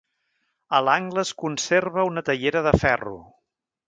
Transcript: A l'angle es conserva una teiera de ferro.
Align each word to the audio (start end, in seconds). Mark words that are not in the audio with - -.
A 0.77 0.77
l'angle 0.85 1.21
es 1.27 1.33
conserva 1.43 2.05
una 2.13 2.23
teiera 2.31 2.65
de 2.69 2.73
ferro. 2.85 3.15